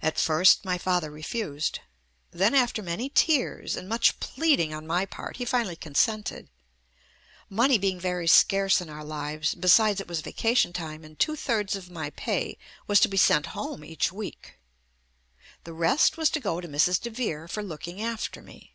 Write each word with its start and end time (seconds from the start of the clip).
At 0.00 0.18
first 0.18 0.64
my 0.64 0.78
father 0.78 1.10
refused. 1.10 1.80
Then 2.30 2.54
after 2.54 2.82
many 2.82 3.10
tears 3.10 3.76
and 3.76 3.86
much 3.86 4.18
pleading 4.18 4.72
on 4.72 4.86
my 4.86 5.04
part, 5.04 5.36
he 5.36 5.44
finally 5.44 5.74
JUST 5.74 5.82
ME 5.82 5.90
consented. 5.90 6.48
Money 7.50 7.76
being 7.76 8.00
very 8.00 8.26
scarce 8.26 8.80
in 8.80 8.88
our 8.88 9.04
lives, 9.04 9.54
besides 9.54 10.00
it 10.00 10.08
was 10.08 10.22
vacation 10.22 10.72
time 10.72 11.04
and 11.04 11.18
two 11.18 11.36
thirds 11.36 11.76
of 11.76 11.90
my 11.90 12.08
pay 12.08 12.56
was 12.86 12.98
to 13.00 13.08
be 13.08 13.18
sent 13.18 13.48
home 13.48 13.84
each 13.84 14.10
week. 14.10 14.54
The 15.64 15.74
rest 15.74 16.16
was 16.16 16.30
to 16.30 16.40
go 16.40 16.62
to 16.62 16.66
Mrs. 16.68 16.98
DeVere 16.98 17.46
for 17.46 17.62
looking 17.62 18.00
after 18.00 18.40
me. 18.40 18.74